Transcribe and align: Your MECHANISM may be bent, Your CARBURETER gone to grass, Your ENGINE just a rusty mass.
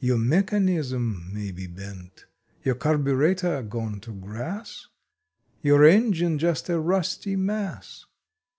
Your 0.00 0.16
MECHANISM 0.16 1.34
may 1.34 1.50
be 1.50 1.66
bent, 1.66 2.24
Your 2.64 2.76
CARBURETER 2.76 3.60
gone 3.64 4.00
to 4.00 4.10
grass, 4.10 4.86
Your 5.60 5.84
ENGINE 5.84 6.38
just 6.38 6.70
a 6.70 6.80
rusty 6.80 7.36
mass. 7.36 8.06